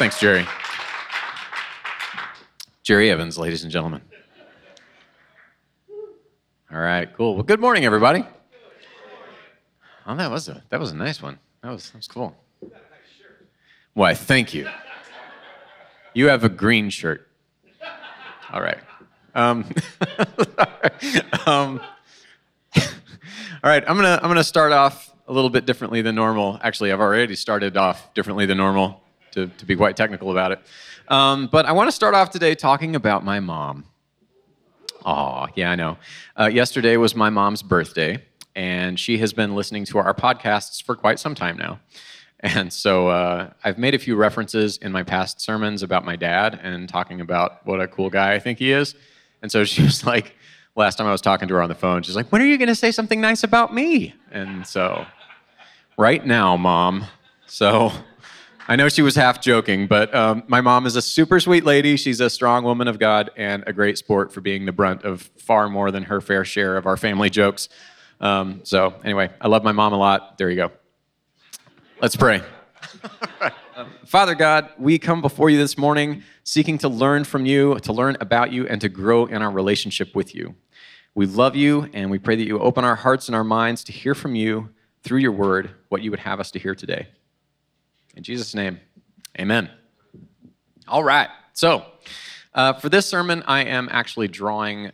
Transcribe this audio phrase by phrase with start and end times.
[0.00, 0.46] Thanks, Jerry.
[2.82, 4.00] Jerry Evans, ladies and gentlemen.
[6.72, 7.34] All right, cool.
[7.34, 8.24] Well, good morning, everybody.
[10.06, 11.38] Oh, that was a that was a nice one.
[11.62, 12.34] That was that was cool.
[13.92, 14.14] Why?
[14.14, 14.70] Thank you.
[16.14, 17.28] You have a green shirt.
[18.50, 18.80] All right.
[19.34, 19.66] Um,
[21.46, 21.78] um,
[22.74, 22.80] all
[23.62, 23.84] right.
[23.86, 26.58] I'm gonna I'm gonna start off a little bit differently than normal.
[26.62, 30.60] Actually, I've already started off differently than normal to, to be quite technical about it.
[31.08, 33.84] Um, but I want to start off today talking about my mom.
[35.04, 35.98] Aw, yeah, I know.
[36.38, 38.22] Uh, yesterday was my mom's birthday,
[38.54, 41.80] and she has been listening to our podcasts for quite some time now.
[42.40, 46.58] And so uh, I've made a few references in my past sermons about my dad
[46.62, 48.94] and talking about what a cool guy I think he is.
[49.42, 50.34] And so she was like,
[50.76, 52.56] last time I was talking to her on the phone, she's like, when are you
[52.56, 54.14] going to say something nice about me?
[54.30, 55.06] And so,
[55.98, 57.06] right now, mom.
[57.46, 57.92] So
[58.70, 61.96] I know she was half joking, but um, my mom is a super sweet lady.
[61.96, 65.22] She's a strong woman of God and a great sport for being the brunt of
[65.38, 67.68] far more than her fair share of our family jokes.
[68.20, 70.38] Um, so, anyway, I love my mom a lot.
[70.38, 70.70] There you go.
[72.00, 72.42] Let's pray.
[74.06, 78.16] Father God, we come before you this morning seeking to learn from you, to learn
[78.20, 80.54] about you, and to grow in our relationship with you.
[81.16, 83.92] We love you, and we pray that you open our hearts and our minds to
[83.92, 84.68] hear from you
[85.02, 87.08] through your word what you would have us to hear today.
[88.16, 88.80] In Jesus' name,
[89.38, 89.70] amen.
[90.88, 91.28] All right.
[91.52, 91.84] So,
[92.54, 94.90] uh, for this sermon, I am actually drawing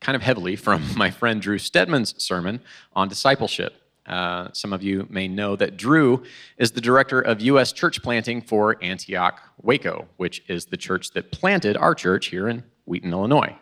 [0.00, 2.60] kind of heavily from my friend Drew Stedman's sermon
[2.94, 3.74] on discipleship.
[4.06, 6.22] Uh, some of you may know that Drew
[6.58, 7.72] is the director of U.S.
[7.72, 12.62] church planting for Antioch Waco, which is the church that planted our church here in
[12.84, 13.56] Wheaton, Illinois.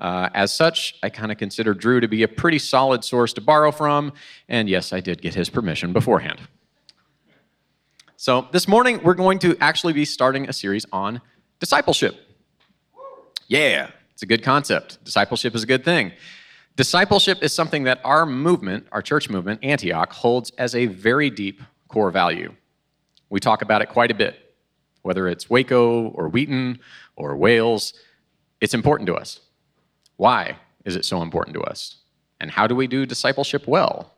[0.00, 3.42] Uh, as such, I kind of consider Drew to be a pretty solid source to
[3.42, 4.14] borrow from,
[4.48, 6.40] and yes, I did get his permission beforehand.
[8.22, 11.22] So, this morning, we're going to actually be starting a series on
[11.58, 12.16] discipleship.
[13.48, 15.02] Yeah, it's a good concept.
[15.02, 16.12] Discipleship is a good thing.
[16.76, 21.62] Discipleship is something that our movement, our church movement, Antioch, holds as a very deep
[21.88, 22.54] core value.
[23.30, 24.54] We talk about it quite a bit,
[25.00, 26.78] whether it's Waco or Wheaton
[27.16, 27.94] or Wales,
[28.60, 29.40] it's important to us.
[30.18, 31.96] Why is it so important to us?
[32.38, 34.12] And how do we do discipleship well?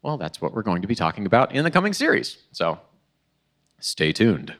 [0.00, 2.38] Well, that's what we're going to be talking about in the coming series.
[2.52, 2.78] So
[3.82, 4.54] stay tuned.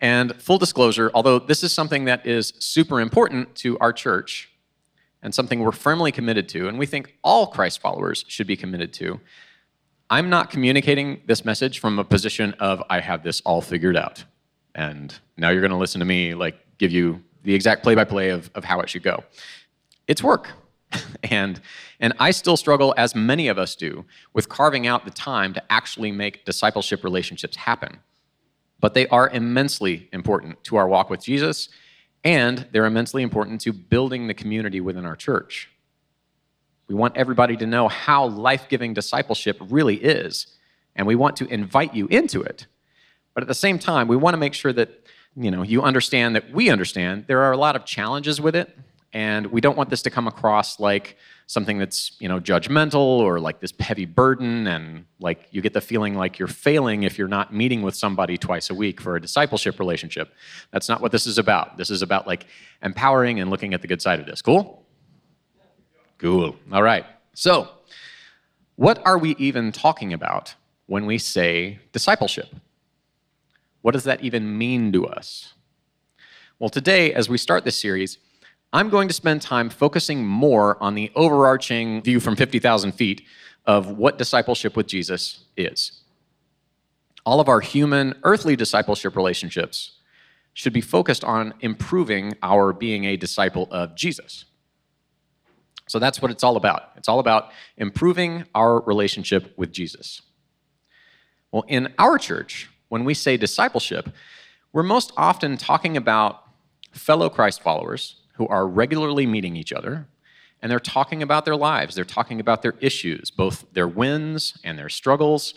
[0.00, 4.50] And full disclosure, although this is something that is super important to our church,
[5.22, 8.92] and something we're firmly committed to, and we think all Christ followers should be committed
[8.94, 9.20] to,
[10.08, 14.24] I'm not communicating this message from a position of, I have this all figured out.
[14.74, 18.04] And now you're going to listen to me, like, give you the exact play by
[18.04, 19.24] play of how it should go.
[20.06, 20.50] It's work.
[21.24, 21.60] and,
[21.98, 25.72] and I still struggle, as many of us do, with carving out the time to
[25.72, 27.98] actually make discipleship relationships happen.
[28.80, 31.68] But they are immensely important to our walk with Jesus
[32.26, 35.70] and they're immensely important to building the community within our church.
[36.88, 40.48] We want everybody to know how life giving discipleship really is,
[40.96, 42.66] and we want to invite you into it.
[43.32, 45.06] But at the same time, we want to make sure that
[45.36, 48.76] you know you understand that we understand there are a lot of challenges with it
[49.16, 51.16] and we don't want this to come across like
[51.46, 55.80] something that's you know judgmental or like this heavy burden and like you get the
[55.80, 59.20] feeling like you're failing if you're not meeting with somebody twice a week for a
[59.20, 60.34] discipleship relationship.
[60.70, 61.78] That's not what this is about.
[61.78, 62.44] This is about like
[62.82, 64.42] empowering and looking at the good side of this.
[64.42, 64.84] Cool?
[66.18, 66.54] Cool.
[66.70, 67.06] All right.
[67.32, 67.70] So
[68.74, 70.54] what are we even talking about
[70.88, 72.54] when we say discipleship?
[73.80, 75.54] What does that even mean to us?
[76.58, 78.18] Well today as we start this series
[78.76, 83.22] I'm going to spend time focusing more on the overarching view from 50,000 feet
[83.64, 86.02] of what discipleship with Jesus is.
[87.24, 89.92] All of our human, earthly discipleship relationships
[90.52, 94.44] should be focused on improving our being a disciple of Jesus.
[95.88, 96.90] So that's what it's all about.
[96.98, 100.20] It's all about improving our relationship with Jesus.
[101.50, 104.10] Well, in our church, when we say discipleship,
[104.74, 106.42] we're most often talking about
[106.92, 110.06] fellow Christ followers who are regularly meeting each other
[110.62, 111.94] and they're talking about their lives.
[111.94, 115.54] They're talking about their issues, both their wins and their struggles,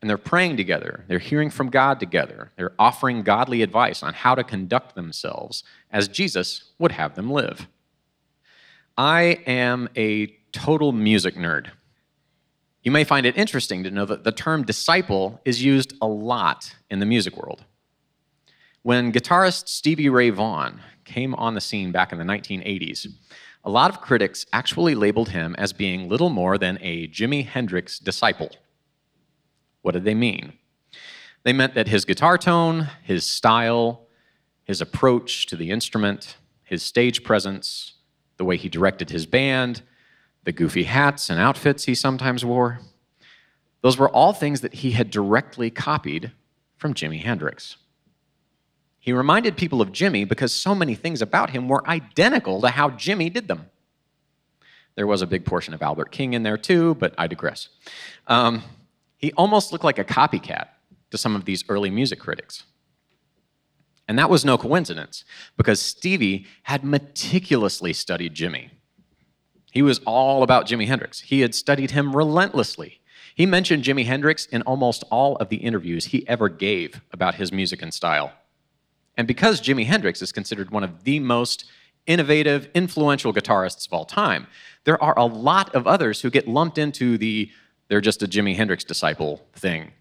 [0.00, 1.04] and they're praying together.
[1.08, 2.52] They're hearing from God together.
[2.56, 7.66] They're offering godly advice on how to conduct themselves as Jesus would have them live.
[8.96, 11.70] I am a total music nerd.
[12.82, 16.76] You may find it interesting to know that the term disciple is used a lot
[16.88, 17.64] in the music world.
[18.86, 23.08] When guitarist Stevie Ray Vaughan came on the scene back in the 1980s,
[23.64, 27.98] a lot of critics actually labeled him as being little more than a Jimi Hendrix
[27.98, 28.48] disciple.
[29.82, 30.52] What did they mean?
[31.42, 34.06] They meant that his guitar tone, his style,
[34.62, 37.94] his approach to the instrument, his stage presence,
[38.36, 39.82] the way he directed his band,
[40.44, 42.78] the goofy hats and outfits he sometimes wore,
[43.82, 46.30] those were all things that he had directly copied
[46.78, 47.78] from Jimi Hendrix.
[49.06, 52.90] He reminded people of Jimi because so many things about him were identical to how
[52.90, 53.66] Jimi did them.
[54.96, 57.68] There was a big portion of Albert King in there too, but I digress.
[58.26, 58.64] Um,
[59.16, 60.66] he almost looked like a copycat
[61.12, 62.64] to some of these early music critics.
[64.08, 65.24] And that was no coincidence,
[65.56, 68.70] because Stevie had meticulously studied Jimi.
[69.70, 71.20] He was all about Jimi Hendrix.
[71.20, 73.00] He had studied him relentlessly.
[73.36, 77.52] He mentioned Jimi Hendrix in almost all of the interviews he ever gave about his
[77.52, 78.32] music and style.
[79.16, 81.64] And because Jimi Hendrix is considered one of the most
[82.06, 84.46] innovative, influential guitarists of all time,
[84.84, 87.50] there are a lot of others who get lumped into the
[87.88, 89.92] they're just a Jimi Hendrix disciple thing.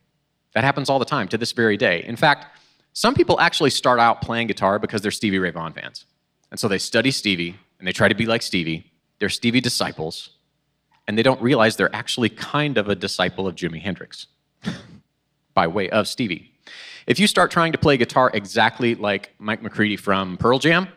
[0.54, 2.04] That happens all the time to this very day.
[2.04, 2.58] In fact,
[2.94, 6.06] some people actually start out playing guitar because they're Stevie Ray Vaughan fans.
[6.50, 8.92] And so they study Stevie and they try to be like Stevie.
[9.20, 10.32] They're Stevie disciples,
[11.08, 14.28] and they don't realize they're actually kind of a disciple of Jimi Hendrix
[15.54, 16.55] by way of Stevie.
[17.08, 20.88] If you start trying to play guitar exactly like Mike McCready from Pearl Jam,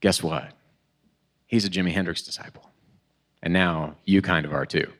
[0.00, 0.52] guess what?
[1.46, 2.70] He's a Jimi Hendrix disciple.
[3.42, 4.90] And now you kind of are too.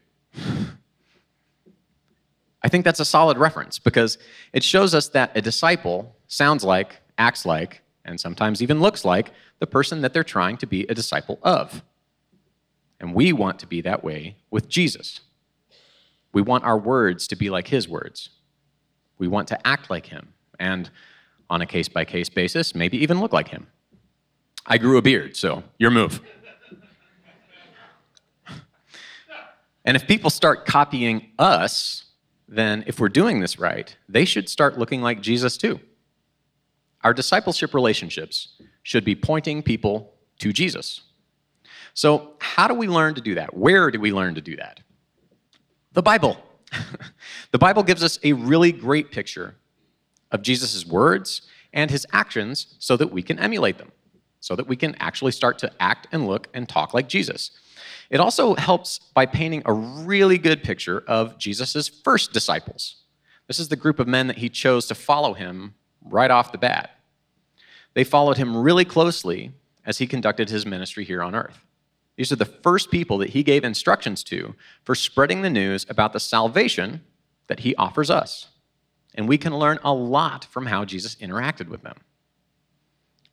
[2.62, 4.18] I think that's a solid reference because
[4.52, 9.32] it shows us that a disciple sounds like, acts like, and sometimes even looks like
[9.58, 11.82] the person that they're trying to be a disciple of.
[13.00, 15.20] And we want to be that way with Jesus.
[16.32, 18.28] We want our words to be like his words.
[19.20, 20.90] We want to act like him, and
[21.48, 23.66] on a case by case basis, maybe even look like him.
[24.66, 26.20] I grew a beard, so your move.
[29.84, 32.04] and if people start copying us,
[32.48, 35.78] then if we're doing this right, they should start looking like Jesus too.
[37.04, 41.02] Our discipleship relationships should be pointing people to Jesus.
[41.92, 43.54] So, how do we learn to do that?
[43.54, 44.80] Where do we learn to do that?
[45.92, 46.38] The Bible.
[47.50, 49.56] the Bible gives us a really great picture
[50.30, 53.92] of Jesus' words and his actions so that we can emulate them,
[54.40, 57.50] so that we can actually start to act and look and talk like Jesus.
[58.10, 62.96] It also helps by painting a really good picture of Jesus' first disciples.
[63.46, 66.58] This is the group of men that he chose to follow him right off the
[66.58, 66.90] bat.
[67.94, 69.52] They followed him really closely
[69.84, 71.64] as he conducted his ministry here on earth.
[72.20, 76.12] These are the first people that he gave instructions to for spreading the news about
[76.12, 77.00] the salvation
[77.46, 78.48] that he offers us.
[79.14, 81.96] And we can learn a lot from how Jesus interacted with them.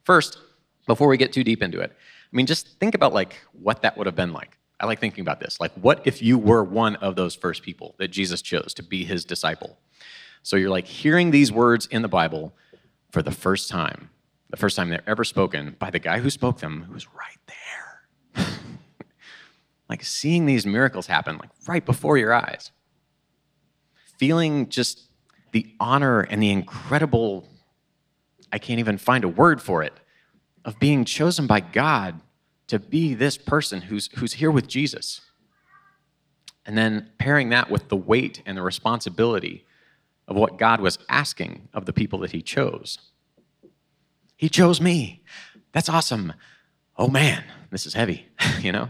[0.06, 0.38] First,
[0.86, 3.98] before we get too deep into it, I mean, just think about like what that
[3.98, 4.58] would have been like.
[4.80, 5.60] I like thinking about this.
[5.60, 9.04] Like, what if you were one of those first people that Jesus chose to be
[9.04, 9.78] his disciple?
[10.44, 12.56] So you're like hearing these words in the Bible
[13.12, 14.12] for the first time,
[14.50, 17.58] the first time they're ever spoken by the guy who spoke them, who's right there
[19.90, 22.72] like seeing these miracles happen like right before your eyes.
[24.18, 25.08] Feeling just
[25.52, 27.48] the honor and the incredible
[28.52, 29.94] i can't even find a word for it
[30.66, 32.20] of being chosen by god
[32.68, 35.22] to be this person who's who's here with jesus.
[36.66, 39.66] And then pairing that with the weight and the responsibility
[40.28, 42.98] of what god was asking of the people that he chose.
[44.36, 45.24] He chose me.
[45.72, 46.34] That's awesome.
[46.98, 48.28] Oh man this is heavy
[48.62, 48.90] you know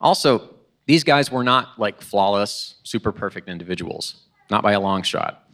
[0.00, 0.54] also,
[0.86, 5.50] these guys were not like flawless, super perfect individuals, not by a long shot.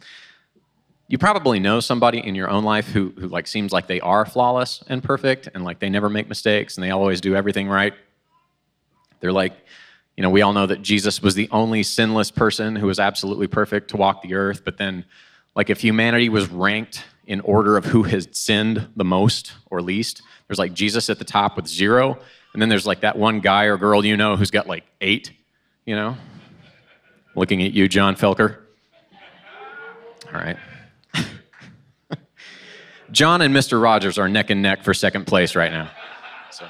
[1.07, 4.25] You probably know somebody in your own life who, who like seems like they are
[4.25, 7.93] flawless and perfect and like they never make mistakes and they always do everything right.
[9.19, 9.53] They're like,
[10.15, 13.47] you know, we all know that Jesus was the only sinless person who was absolutely
[13.47, 15.05] perfect to walk the earth, but then
[15.55, 20.21] like if humanity was ranked in order of who has sinned the most or least,
[20.47, 22.19] there's like Jesus at the top with zero,
[22.53, 25.31] and then there's like that one guy or girl you know who's got like eight,
[25.85, 26.15] you know?
[27.35, 28.57] Looking at you, John Felker.
[30.31, 30.57] All right.
[33.11, 33.81] John and Mr.
[33.81, 35.89] Rogers are neck and neck for second place right now.
[36.51, 36.67] So.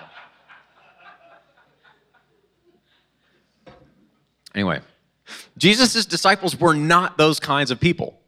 [4.56, 4.80] Anyway,
[5.58, 8.22] Jesus' disciples were not those kinds of people.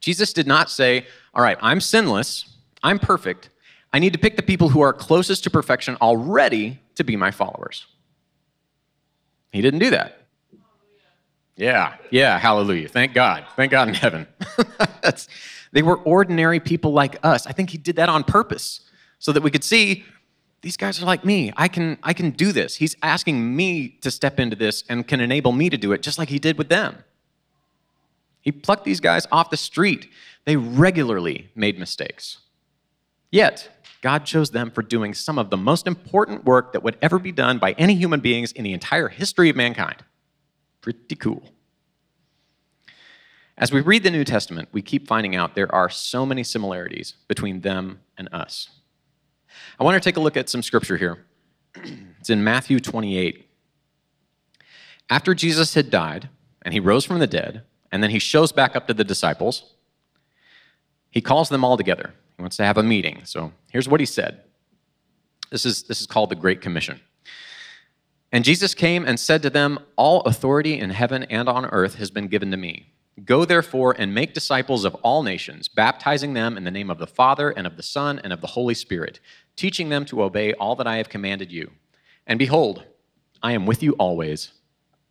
[0.00, 3.50] Jesus did not say, All right, I'm sinless, I'm perfect,
[3.92, 7.30] I need to pick the people who are closest to perfection already to be my
[7.30, 7.86] followers.
[9.52, 10.26] He didn't do that.
[11.56, 12.88] Yeah, yeah, hallelujah.
[12.88, 13.46] Thank God.
[13.56, 14.26] Thank God in heaven.
[15.72, 17.46] they were ordinary people like us.
[17.46, 18.82] I think he did that on purpose
[19.18, 20.04] so that we could see
[20.60, 21.52] these guys are like me.
[21.56, 22.76] I can I can do this.
[22.76, 26.18] He's asking me to step into this and can enable me to do it just
[26.18, 27.04] like he did with them.
[28.40, 30.08] He plucked these guys off the street.
[30.44, 32.38] They regularly made mistakes.
[33.30, 33.75] Yet,
[34.06, 37.32] God chose them for doing some of the most important work that would ever be
[37.32, 40.04] done by any human beings in the entire history of mankind.
[40.80, 41.50] Pretty cool.
[43.58, 47.14] As we read the New Testament, we keep finding out there are so many similarities
[47.26, 48.70] between them and us.
[49.80, 51.26] I want to take a look at some scripture here.
[52.20, 53.44] It's in Matthew 28.
[55.10, 56.28] After Jesus had died
[56.62, 59.74] and he rose from the dead, and then he shows back up to the disciples,
[61.10, 62.14] he calls them all together.
[62.36, 63.22] He wants to have a meeting.
[63.24, 64.42] So here's what he said.
[65.50, 67.00] This is, this is called the Great Commission.
[68.32, 72.10] And Jesus came and said to them, All authority in heaven and on earth has
[72.10, 72.92] been given to me.
[73.24, 77.06] Go therefore and make disciples of all nations, baptizing them in the name of the
[77.06, 79.20] Father and of the Son and of the Holy Spirit,
[79.54, 81.70] teaching them to obey all that I have commanded you.
[82.26, 82.84] And behold,
[83.42, 84.52] I am with you always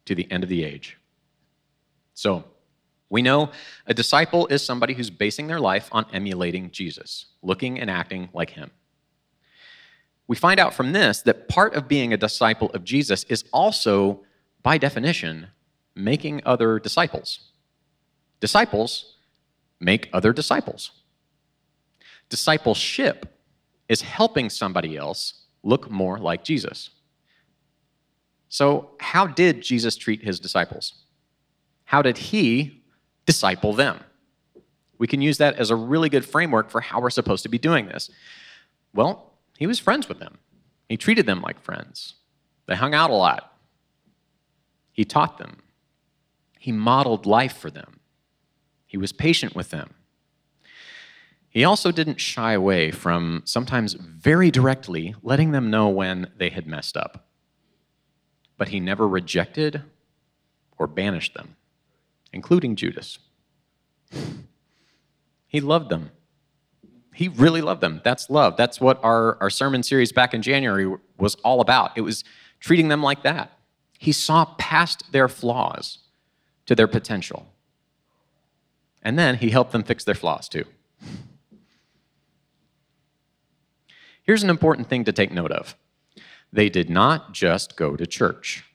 [0.05, 0.98] to the end of the age.
[2.13, 2.44] So,
[3.10, 3.52] we know
[3.86, 8.52] a disciple is somebody who's basing their life on emulating Jesus, looking and acting like
[8.52, 8.72] him.
[10.28, 14.24] We find out from this that part of being a disciple of Jesus is also,
[14.64, 15.48] by definition,
[15.96, 17.52] making other disciples.
[18.40, 19.16] Disciples
[19.80, 20.92] make other disciples.
[22.30, 23.40] Discipleship
[23.88, 26.90] is helping somebody else look more like Jesus.
[28.50, 30.94] So, how did Jesus treat his disciples?
[31.86, 32.84] How did he
[33.25, 34.00] disciple them?
[34.98, 37.58] We can use that as a really good framework for how we're supposed to be
[37.58, 38.10] doing this.
[38.94, 40.38] Well, he was friends with them,
[40.89, 42.15] he treated them like friends.
[42.67, 43.53] They hung out a lot.
[44.91, 45.58] He taught them,
[46.58, 48.00] he modeled life for them.
[48.86, 49.94] He was patient with them.
[51.50, 56.67] He also didn't shy away from sometimes very directly letting them know when they had
[56.67, 57.27] messed up.
[58.58, 59.84] But he never rejected
[60.77, 61.55] or banished them,
[62.36, 63.18] including Judas.
[65.48, 66.12] He loved them.
[67.13, 68.01] He really loved them.
[68.04, 68.58] That's love.
[68.58, 71.98] That's what our, our sermon series back in January was all about.
[71.98, 72.25] It was
[72.60, 73.58] treating them like that.
[73.98, 76.00] He saw past their flaws
[76.65, 77.48] to their potential.
[79.01, 80.65] And then he helped them fix their flaws too.
[84.24, 85.75] Here's an important thing to take note of
[86.51, 88.65] they did not just go to church.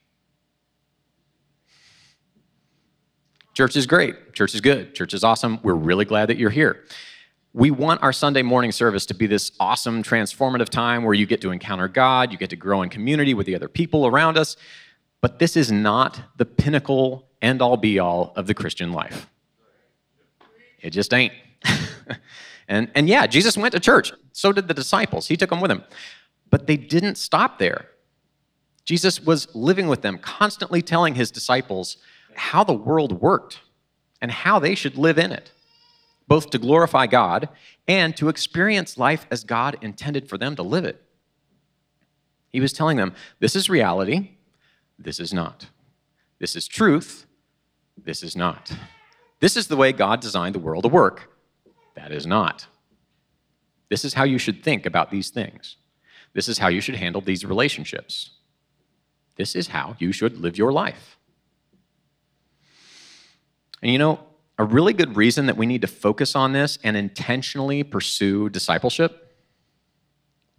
[3.61, 4.33] Church is great.
[4.33, 4.95] Church is good.
[4.95, 5.61] Church is awesome.
[5.63, 6.87] We're really glad that you're here.
[7.53, 11.43] We want our Sunday morning service to be this awesome, transformative time where you get
[11.43, 14.57] to encounter God, you get to grow in community with the other people around us.
[15.21, 19.29] But this is not the pinnacle, end all, be all of the Christian life.
[20.81, 21.35] It just ain't.
[22.67, 24.11] and, and yeah, Jesus went to church.
[24.33, 25.27] So did the disciples.
[25.27, 25.85] He took them with him.
[26.49, 27.91] But they didn't stop there.
[28.87, 31.99] Jesus was living with them, constantly telling his disciples
[32.41, 33.61] how the world worked
[34.23, 35.53] and how they should live in it,
[36.27, 37.51] both to glorify God
[37.87, 41.03] and to experience life as God intended for them to live it.
[42.49, 44.31] He was telling them, this is reality,
[44.99, 45.67] this is not.
[46.39, 47.27] This is truth,
[48.03, 48.73] this is not.
[49.41, 51.31] This is the way God designed the world to work.
[51.95, 52.67] That is not.
[53.91, 55.77] This is how you should think about these things.
[56.33, 58.31] This is how you should handle these relationships.
[59.37, 61.19] This is how you should live your life.
[63.83, 64.21] And you know,
[64.59, 69.35] a really good reason that we need to focus on this and intentionally pursue discipleship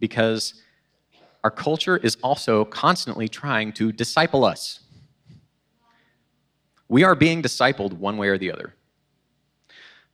[0.00, 0.54] because
[1.44, 4.80] our culture is also constantly trying to disciple us.
[6.88, 8.74] We are being discipled one way or the other.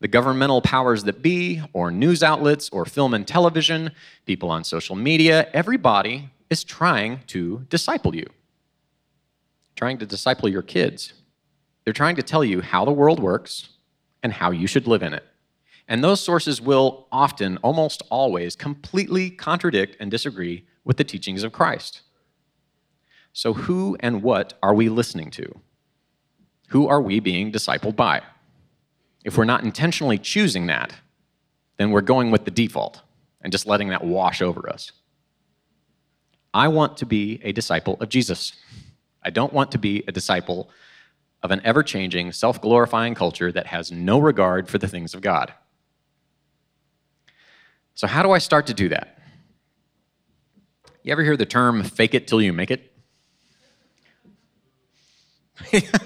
[0.00, 3.90] The governmental powers that be, or news outlets, or film and television,
[4.26, 8.26] people on social media, everybody is trying to disciple you,
[9.74, 11.14] trying to disciple your kids.
[11.88, 13.70] They're trying to tell you how the world works
[14.22, 15.24] and how you should live in it.
[15.88, 21.52] And those sources will often, almost always, completely contradict and disagree with the teachings of
[21.52, 22.02] Christ.
[23.32, 25.60] So, who and what are we listening to?
[26.68, 28.20] Who are we being discipled by?
[29.24, 30.92] If we're not intentionally choosing that,
[31.78, 33.00] then we're going with the default
[33.40, 34.92] and just letting that wash over us.
[36.52, 38.52] I want to be a disciple of Jesus.
[39.22, 40.68] I don't want to be a disciple
[41.42, 45.20] of an ever changing, self glorifying culture that has no regard for the things of
[45.20, 45.52] God.
[47.94, 49.18] So, how do I start to do that?
[51.02, 52.92] You ever hear the term fake it till you make it?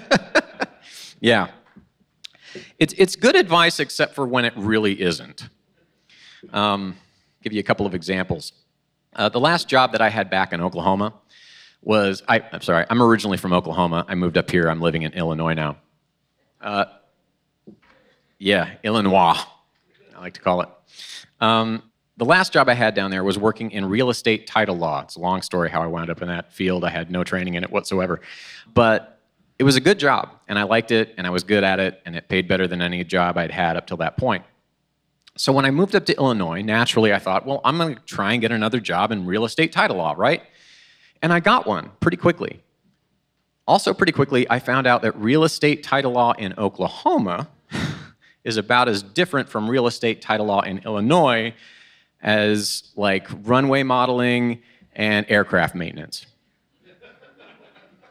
[1.23, 1.51] Yeah.
[2.77, 5.47] It's, it's good advice, except for when it really isn't.
[6.51, 6.97] Um,
[7.41, 8.51] give you a couple of examples.
[9.15, 11.13] Uh, the last job that I had back in Oklahoma
[11.83, 14.05] was I, am sorry, I'm originally from Oklahoma.
[14.07, 14.69] I moved up here.
[14.69, 15.77] I'm living in Illinois now.
[16.61, 16.85] Uh,
[18.39, 19.37] Yeah, Illinois,
[20.15, 20.69] I like to call it.
[21.39, 21.83] Um,
[22.17, 25.01] the last job I had down there was working in real estate title law.
[25.01, 26.83] It's a long story how I wound up in that field.
[26.83, 28.21] I had no training in it whatsoever.
[28.73, 29.21] But
[29.59, 32.01] it was a good job, and I liked it, and I was good at it,
[32.05, 34.43] and it paid better than any job I'd had up till that point.
[35.35, 38.33] So when I moved up to Illinois, naturally I thought, well, I'm going to try
[38.33, 40.43] and get another job in real estate title law, right?
[41.23, 42.61] And I got one pretty quickly.
[43.65, 47.47] Also, pretty quickly, I found out that real estate title law in Oklahoma
[48.43, 51.53] is about as different from real estate title law in Illinois
[52.21, 54.61] as like runway modeling
[54.91, 56.25] and aircraft maintenance.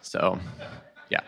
[0.01, 0.39] So,
[1.11, 1.21] yeah.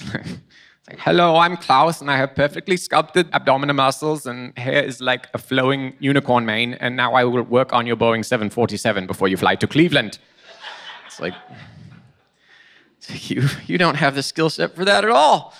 [0.14, 5.28] like, hello, I'm Klaus, and I have perfectly sculpted abdominal muscles, and hair is like
[5.34, 9.36] a flowing unicorn mane, and now I will work on your Boeing 747 before you
[9.36, 10.18] fly to Cleveland.
[11.20, 11.34] Like,
[13.08, 15.54] you, you don't have the skill set for that at all.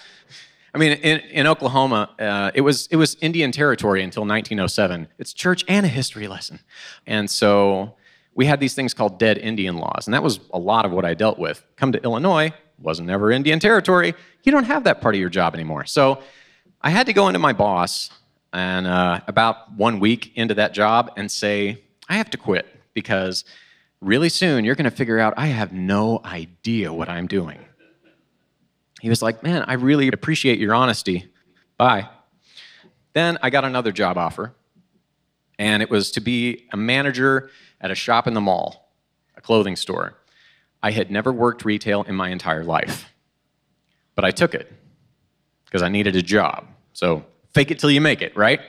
[0.74, 5.08] I mean, in, in Oklahoma, uh, it, was, it was Indian territory until 1907.
[5.18, 6.60] It's church and a history lesson.
[7.06, 7.94] And so
[8.34, 11.04] we had these things called dead Indian laws, and that was a lot of what
[11.04, 11.64] I dealt with.
[11.76, 14.14] Come to Illinois, wasn't ever Indian territory.
[14.44, 15.86] You don't have that part of your job anymore.
[15.86, 16.22] So
[16.80, 18.10] I had to go into my boss
[18.52, 23.44] and uh, about one week into that job and say, I have to quit because
[24.00, 27.58] really soon you're going to figure out I have no idea what I'm doing.
[29.00, 31.30] He was like, Man, I really appreciate your honesty.
[31.76, 32.08] Bye.
[33.12, 34.54] Then I got another job offer,
[35.58, 37.50] and it was to be a manager
[37.80, 38.92] at a shop in the mall,
[39.36, 40.14] a clothing store.
[40.82, 43.12] I had never worked retail in my entire life,
[44.14, 44.72] but I took it
[45.64, 46.66] because I needed a job.
[46.92, 47.24] So
[47.54, 48.60] fake it till you make it, right?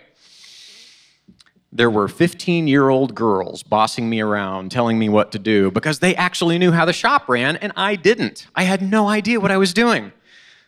[1.72, 6.00] There were 15 year old girls bossing me around, telling me what to do because
[6.00, 8.48] they actually knew how the shop ran and I didn't.
[8.56, 10.12] I had no idea what I was doing.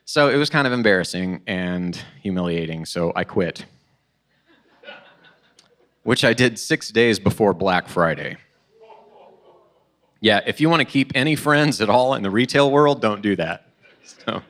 [0.05, 3.65] So it was kind of embarrassing and humiliating, so I quit.
[6.03, 8.37] Which I did six days before Black Friday.
[10.19, 13.21] Yeah, if you want to keep any friends at all in the retail world, don't
[13.21, 13.67] do that.
[14.03, 14.43] So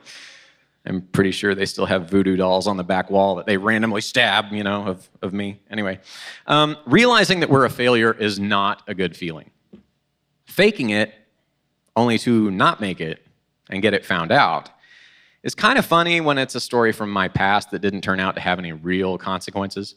[0.84, 4.00] I'm pretty sure they still have voodoo dolls on the back wall that they randomly
[4.00, 5.60] stab, you know, of, of me.
[5.70, 6.00] Anyway,
[6.46, 9.50] um, realizing that we're a failure is not a good feeling.
[10.44, 11.14] Faking it
[11.94, 13.24] only to not make it
[13.70, 14.70] and get it found out
[15.44, 18.34] is kind of funny when it's a story from my past that didn't turn out
[18.34, 19.94] to have any real consequences.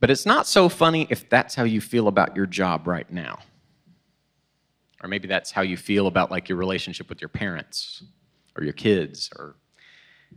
[0.00, 3.38] But it's not so funny if that's how you feel about your job right now.
[5.02, 8.02] Or maybe that's how you feel about like your relationship with your parents
[8.60, 9.56] or your kids or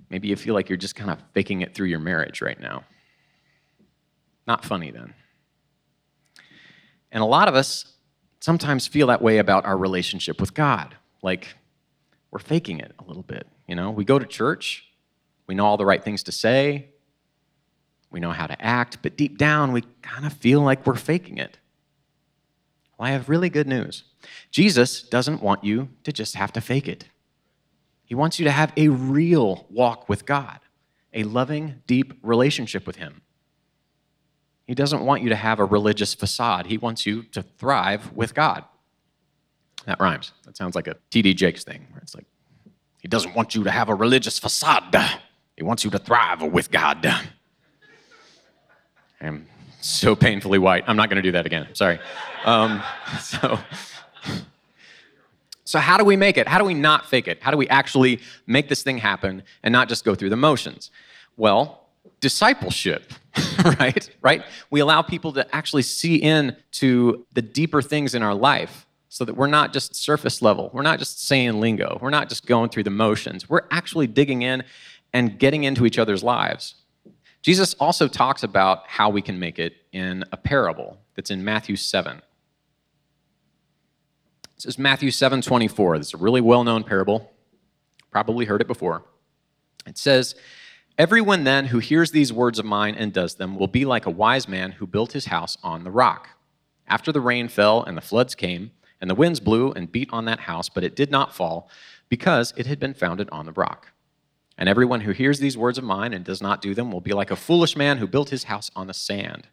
[0.09, 2.83] maybe you feel like you're just kind of faking it through your marriage right now.
[4.47, 5.13] Not funny then.
[7.11, 7.93] And a lot of us
[8.39, 10.95] sometimes feel that way about our relationship with God.
[11.21, 11.47] Like
[12.31, 13.47] we're faking it a little bit.
[13.67, 14.85] You know, we go to church,
[15.47, 16.89] we know all the right things to say,
[18.09, 21.37] we know how to act, but deep down we kind of feel like we're faking
[21.37, 21.57] it.
[22.97, 24.03] Well, I have really good news.
[24.51, 27.05] Jesus doesn't want you to just have to fake it.
[28.05, 30.59] He wants you to have a real walk with God,
[31.13, 33.21] a loving, deep relationship with Him.
[34.67, 36.67] He doesn't want you to have a religious facade.
[36.67, 38.63] He wants you to thrive with God.
[39.85, 40.31] That rhymes.
[40.45, 42.25] That sounds like a TD Jakes thing, where it's like,
[43.01, 44.95] he doesn't want you to have a religious facade.
[45.57, 47.05] He wants you to thrive with God.
[49.19, 49.45] I'm
[49.81, 50.85] so painfully white.
[50.87, 51.67] I'm not going to do that again.
[51.73, 51.99] Sorry.
[52.45, 52.81] Um,
[53.21, 53.59] so,
[55.65, 56.47] so, how do we make it?
[56.47, 57.41] How do we not fake it?
[57.41, 60.91] How do we actually make this thing happen and not just go through the motions?
[61.37, 61.87] Well,
[62.19, 63.13] discipleship,
[63.79, 64.09] right?
[64.21, 64.43] Right?
[64.69, 69.35] We allow people to actually see into the deeper things in our life so that
[69.35, 70.69] we're not just surface level.
[70.73, 71.97] We're not just saying lingo.
[72.01, 73.47] We're not just going through the motions.
[73.47, 74.63] We're actually digging in
[75.13, 76.75] and getting into each other's lives.
[77.41, 81.75] Jesus also talks about how we can make it in a parable that's in Matthew
[81.75, 82.21] 7.
[84.63, 85.97] This is Matthew 7 24.
[85.97, 87.33] This is a really well known parable.
[88.11, 89.03] Probably heard it before.
[89.85, 90.35] It says,
[90.97, 94.09] Everyone then who hears these words of mine and does them will be like a
[94.09, 96.29] wise man who built his house on the rock.
[96.87, 98.71] After the rain fell and the floods came,
[99.01, 101.69] and the winds blew and beat on that house, but it did not fall,
[102.07, 103.87] because it had been founded on the rock.
[104.57, 107.11] And everyone who hears these words of mine and does not do them will be
[107.11, 109.49] like a foolish man who built his house on the sand.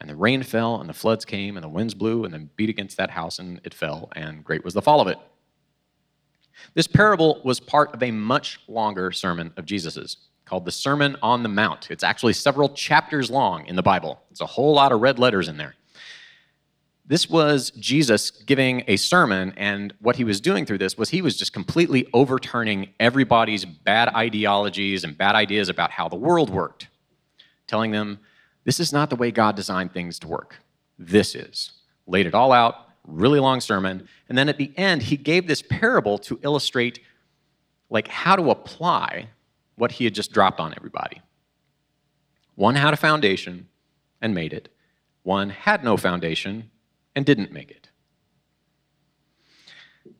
[0.00, 2.68] And the rain fell, and the floods came, and the winds blew, and then beat
[2.68, 5.18] against that house, and it fell, and great was the fall of it.
[6.74, 11.42] This parable was part of a much longer sermon of Jesus's called the Sermon on
[11.42, 11.90] the Mount.
[11.90, 14.22] It's actually several chapters long in the Bible.
[14.30, 15.74] It's a whole lot of red letters in there.
[17.08, 21.22] This was Jesus giving a sermon, and what he was doing through this was he
[21.22, 26.88] was just completely overturning everybody's bad ideologies and bad ideas about how the world worked.
[27.66, 28.18] telling them,
[28.66, 30.56] this is not the way God designed things to work.
[30.98, 31.70] This is.
[32.08, 34.08] Laid it all out, really long sermon.
[34.28, 36.98] And then at the end, he gave this parable to illustrate
[37.88, 39.28] like how to apply
[39.76, 41.22] what he had just dropped on everybody.
[42.56, 43.68] One had a foundation
[44.20, 44.68] and made it.
[45.22, 46.70] One had no foundation
[47.14, 47.88] and didn't make it.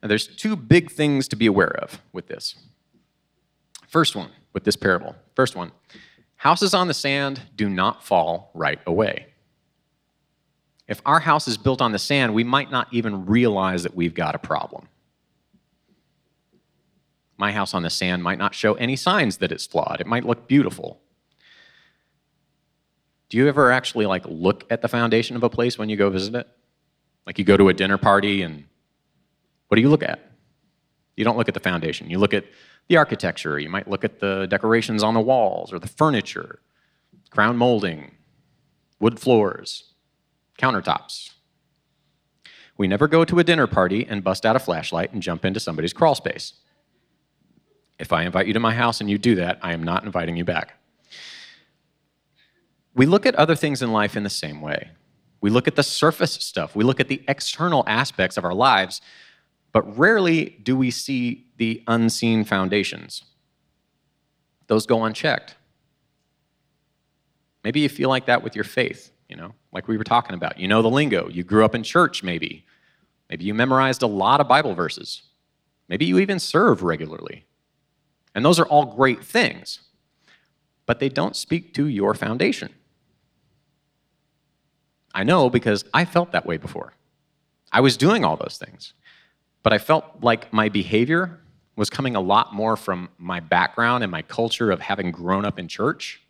[0.01, 2.55] Now, there's two big things to be aware of with this.
[3.89, 5.17] First one, with this parable.
[5.35, 5.73] First one,
[6.37, 9.27] houses on the sand do not fall right away.
[10.89, 14.15] If our house is built on the sand, we might not even realize that we've
[14.15, 14.89] got a problem.
[17.37, 20.01] My house on the sand might not show any signs that it's flawed.
[20.01, 21.01] It might look beautiful.
[23.29, 26.09] Do you ever actually like look at the foundation of a place when you go
[26.09, 26.49] visit it?
[27.27, 28.65] Like you go to a dinner party and
[29.69, 30.26] what do you look at?
[31.17, 32.11] You don't look at the foundation.
[32.11, 32.45] You look at
[32.89, 33.59] the architecture.
[33.59, 36.61] You might look at the decorations on the walls or the furniture,
[37.31, 38.13] crown molding,
[39.01, 39.95] wood floors,
[40.59, 41.33] countertops.
[42.79, 45.61] We never go to a dinner party and bust out a flashlight and jump into
[45.61, 46.55] somebody's crawl space.
[47.99, 50.37] If I invite you to my house and you do that, I am not inviting
[50.37, 50.75] you back.
[52.95, 54.91] We look at other things in life in the same way.
[55.41, 59.01] We look at the surface stuff, we look at the external aspects of our lives,
[59.73, 63.25] but rarely do we see the unseen foundations.
[64.67, 65.57] Those go unchecked.
[67.65, 70.59] Maybe you feel like that with your faith, you know, like we were talking about.
[70.59, 72.65] You know the lingo, you grew up in church, maybe.
[73.29, 75.23] Maybe you memorized a lot of Bible verses.
[75.89, 77.47] Maybe you even serve regularly.
[78.35, 79.81] And those are all great things,
[80.85, 82.73] but they don't speak to your foundation.
[85.15, 86.93] I know because I felt that way before.
[87.73, 88.93] I was doing all those things,
[89.67, 91.41] but I felt like my behavior
[91.75, 95.59] was coming a lot more from my background and my culture of having grown up
[95.59, 96.23] in church.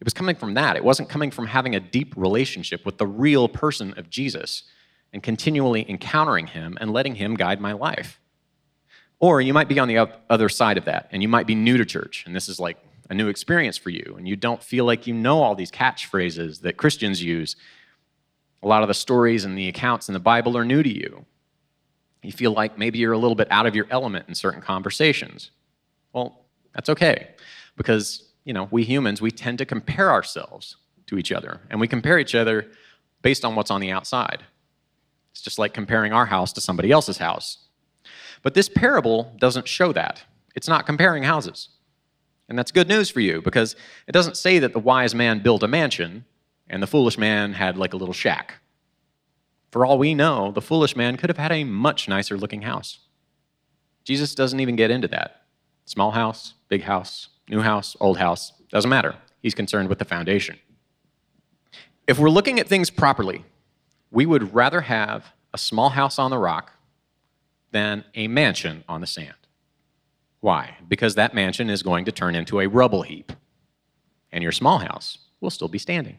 [0.00, 0.74] It was coming from that.
[0.74, 4.64] It wasn't coming from having a deep relationship with the real person of Jesus
[5.12, 8.18] and continually encountering him and letting him guide my life.
[9.20, 11.76] Or you might be on the other side of that, and you might be new
[11.76, 14.84] to church, and this is like a new experience for you, and you don't feel
[14.84, 17.54] like you know all these catchphrases that Christians use.
[18.60, 21.26] A lot of the stories and the accounts in the Bible are new to you.
[22.22, 25.50] You feel like maybe you're a little bit out of your element in certain conversations.
[26.12, 27.30] Well, that's okay,
[27.76, 31.88] because you know we humans we tend to compare ourselves to each other, and we
[31.88, 32.68] compare each other
[33.22, 34.44] based on what's on the outside.
[35.32, 37.58] It's just like comparing our house to somebody else's house.
[38.42, 40.22] But this parable doesn't show that.
[40.54, 41.68] It's not comparing houses.
[42.48, 43.76] And that's good news for you because
[44.08, 46.24] it doesn't say that the wise man built a mansion
[46.68, 48.54] and the foolish man had like a little shack.
[49.70, 52.98] For all we know, the foolish man could have had a much nicer looking house.
[54.04, 55.42] Jesus doesn't even get into that.
[55.84, 59.14] Small house, big house, new house, old house, doesn't matter.
[59.40, 60.58] He's concerned with the foundation.
[62.06, 63.44] If we're looking at things properly,
[64.10, 66.72] we would rather have a small house on the rock
[67.70, 69.34] than a mansion on the sand.
[70.40, 70.76] Why?
[70.88, 73.32] Because that mansion is going to turn into a rubble heap,
[74.32, 76.18] and your small house will still be standing.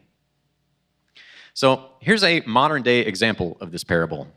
[1.54, 4.28] So here's a modern day example of this parable.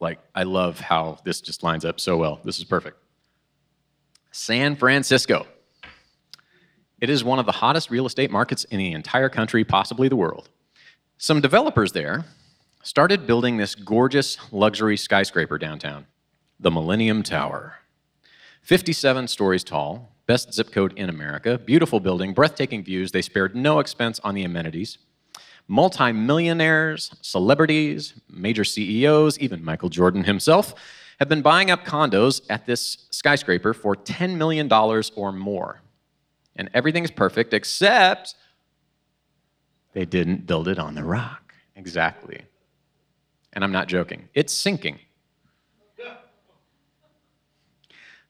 [0.00, 2.40] Like, I love how this just lines up so well.
[2.44, 2.96] This is perfect.
[4.32, 5.46] San Francisco.
[7.00, 10.16] It is one of the hottest real estate markets in the entire country, possibly the
[10.16, 10.50] world.
[11.16, 12.24] Some developers there
[12.82, 16.06] started building this gorgeous luxury skyscraper downtown,
[16.58, 17.74] the Millennium Tower.
[18.62, 23.12] 57 stories tall, best zip code in America, beautiful building, breathtaking views.
[23.12, 24.98] They spared no expense on the amenities.
[25.70, 30.74] Multi-millionaires, celebrities, major CEOs, even Michael Jordan himself,
[31.18, 34.70] have been buying up condos at this skyscraper for $10 million
[35.16, 35.80] or more.
[36.56, 38.34] And everything's perfect except
[39.92, 41.54] they didn't build it on the rock.
[41.76, 42.42] Exactly
[43.52, 44.28] and I'm not joking.
[44.34, 44.98] It's sinking.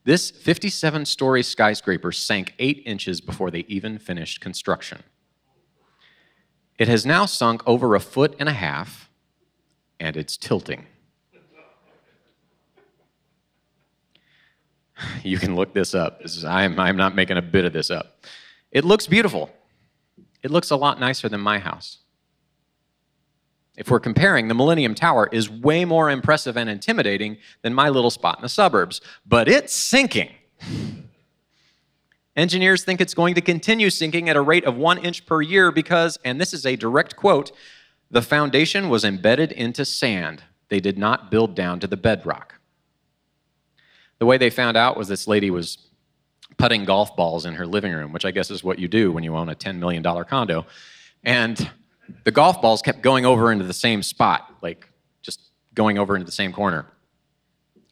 [0.02, 5.02] This 57 story skyscraper sank eight inches before they even finished construction.
[6.80, 9.08] It has now sunk over a foot and a half,
[10.00, 10.86] and it's tilting.
[15.22, 16.20] You can look this up.
[16.20, 18.22] This is, I'm, I'm not making a bit of this up.
[18.70, 19.48] It looks beautiful.
[20.42, 22.00] It looks a lot nicer than my house
[23.80, 28.10] if we're comparing, the Millennium Tower is way more impressive and intimidating than my little
[28.10, 30.28] spot in the suburbs, but it's sinking.
[32.36, 35.72] Engineers think it's going to continue sinking at a rate of one inch per year
[35.72, 37.50] because, and this is a direct quote,
[38.10, 40.42] the foundation was embedded into sand.
[40.68, 42.54] They did not build down to the bedrock.
[44.18, 45.78] The way they found out was this lady was
[46.56, 49.24] putting golf balls in her living room, which I guess is what you do when
[49.24, 50.66] you own a $10 million condo.
[51.24, 51.70] And
[52.24, 54.88] the golf balls kept going over into the same spot, like
[55.22, 55.40] just
[55.74, 56.86] going over into the same corner.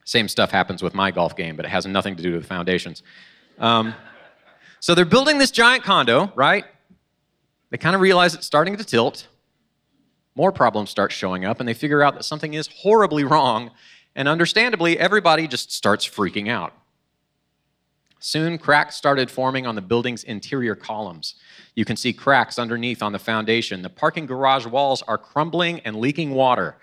[0.05, 2.49] Same stuff happens with my golf game, but it has nothing to do with the
[2.49, 3.03] foundations.
[3.59, 3.95] Um,
[4.81, 6.65] so they're building this giant condo, right?
[7.71, 9.29] They kind of realize it's starting to tilt.
[10.35, 13.71] More problems start showing up, and they figure out that something is horribly wrong.
[14.15, 16.73] And understandably, everybody just starts freaking out.
[18.21, 21.37] Soon, cracks started forming on the building's interior columns.
[21.77, 23.83] You can see cracks underneath on the foundation.
[23.83, 26.77] The parking garage walls are crumbling and leaking water.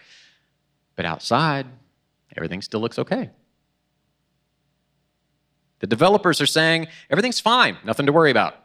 [0.95, 1.67] But outside,
[2.37, 3.31] everything still looks okay.
[5.79, 8.55] The developers are saying everything's fine, nothing to worry about.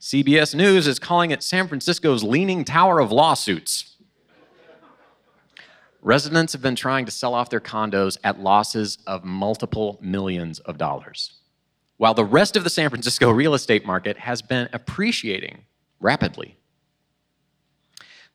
[0.00, 3.96] CBS News is calling it San Francisco's leaning tower of lawsuits.
[6.00, 10.78] Residents have been trying to sell off their condos at losses of multiple millions of
[10.78, 11.40] dollars,
[11.96, 15.64] while the rest of the San Francisco real estate market has been appreciating
[16.00, 16.56] rapidly.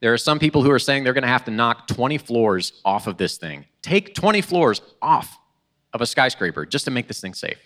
[0.01, 2.81] There are some people who are saying they're going to have to knock 20 floors
[2.83, 3.65] off of this thing.
[3.81, 5.39] Take 20 floors off
[5.93, 7.59] of a skyscraper just to make this thing safe.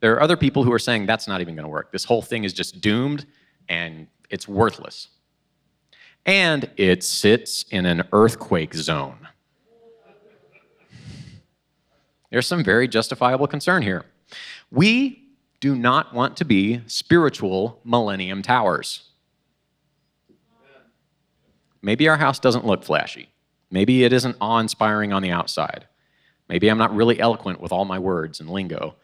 [0.00, 1.90] There are other people who are saying that's not even going to work.
[1.90, 3.26] This whole thing is just doomed
[3.68, 5.08] and it's worthless.
[6.26, 9.28] And it sits in an earthquake zone.
[12.30, 14.04] There's some very justifiable concern here.
[14.70, 15.22] We
[15.60, 19.04] do not want to be spiritual millennium towers.
[21.80, 23.30] Maybe our house doesn't look flashy.
[23.70, 25.86] Maybe it isn't awe inspiring on the outside.
[26.48, 28.94] Maybe I'm not really eloquent with all my words and lingo.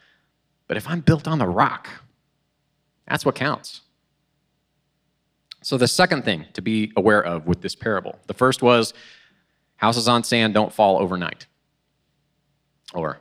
[0.68, 1.88] But if I'm built on the rock,
[3.06, 3.80] that's what counts.
[5.62, 8.94] So, the second thing to be aware of with this parable the first was
[9.76, 11.46] houses on sand don't fall overnight,
[12.94, 13.18] or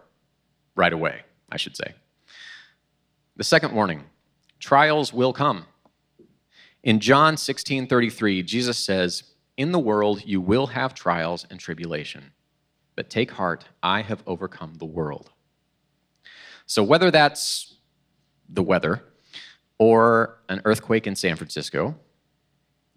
[0.76, 1.94] right away, I should say.
[3.38, 4.04] The second warning
[4.60, 5.66] trials will come.
[6.84, 9.24] In John 16 33, Jesus says,
[9.58, 12.32] In the world you will have trials and tribulation,
[12.96, 15.32] but take heart, I have overcome the world.
[16.66, 17.76] So, whether that's
[18.48, 19.04] the weather,
[19.78, 21.96] or an earthquake in San Francisco,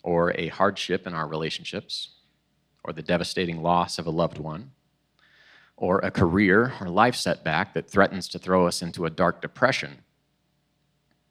[0.02, 2.16] or a hardship in our relationships,
[2.84, 4.70] or the devastating loss of a loved one,
[5.76, 9.98] or a career or life setback that threatens to throw us into a dark depression,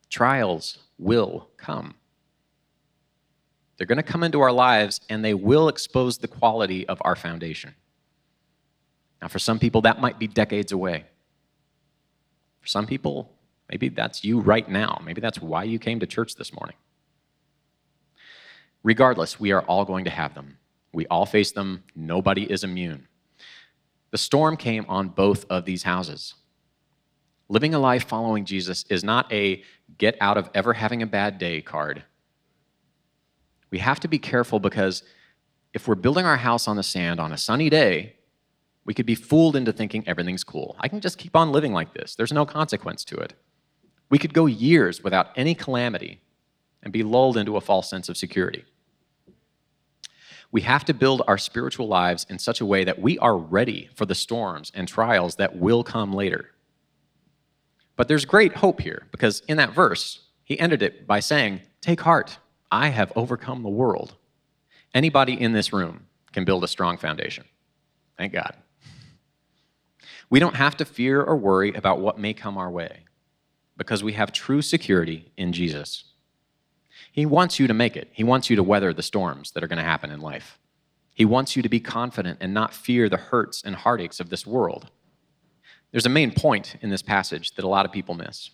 [0.09, 1.95] trials will come.
[3.77, 7.15] They're going to come into our lives and they will expose the quality of our
[7.15, 7.75] foundation.
[9.23, 11.05] Now, for some people, that might be decades away.
[12.59, 13.31] For some people,
[13.71, 15.01] maybe that's you right now.
[15.05, 16.75] Maybe that's why you came to church this morning.
[18.83, 20.57] Regardless, we are all going to have them.
[20.91, 21.85] We all face them.
[21.95, 23.07] Nobody is immune.
[24.11, 26.33] The storm came on both of these houses.
[27.47, 29.63] Living a life following Jesus is not a
[29.97, 32.03] get out of ever having a bad day card.
[33.71, 35.01] We have to be careful because
[35.73, 38.15] if we're building our house on the sand on a sunny day,
[38.85, 40.75] we could be fooled into thinking everything's cool.
[40.79, 43.33] I can just keep on living like this, there's no consequence to it.
[44.09, 46.21] We could go years without any calamity
[46.83, 48.65] and be lulled into a false sense of security.
[50.51, 53.89] We have to build our spiritual lives in such a way that we are ready
[53.95, 56.51] for the storms and trials that will come later.
[57.95, 62.01] But there's great hope here because in that verse, he ended it by saying, Take
[62.01, 62.37] heart,
[62.71, 64.15] I have overcome the world.
[64.93, 67.45] Anybody in this room can build a strong foundation.
[68.17, 68.55] Thank God.
[70.29, 73.05] We don't have to fear or worry about what may come our way
[73.77, 76.05] because we have true security in Jesus.
[77.11, 78.09] He wants you to make it.
[78.11, 80.59] He wants you to weather the storms that are going to happen in life.
[81.13, 84.47] He wants you to be confident and not fear the hurts and heartaches of this
[84.47, 84.89] world.
[85.91, 88.49] There's a main point in this passage that a lot of people miss.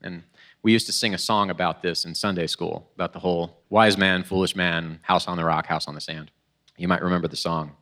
[0.00, 0.22] And
[0.62, 3.98] we used to sing a song about this in Sunday school, about the whole wise
[3.98, 6.30] man, foolish man, house on the rock, house on the sand.
[6.76, 7.72] You might remember the song.